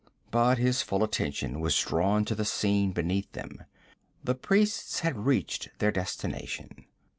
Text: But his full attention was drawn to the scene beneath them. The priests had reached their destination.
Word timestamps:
But 0.31 0.57
his 0.57 0.81
full 0.81 1.03
attention 1.03 1.59
was 1.59 1.77
drawn 1.77 2.25
to 2.25 2.33
the 2.33 2.43
scene 2.43 2.91
beneath 2.91 3.31
them. 3.33 3.65
The 4.23 4.33
priests 4.33 5.01
had 5.01 5.27
reached 5.27 5.69
their 5.77 5.91
destination. 5.91 6.85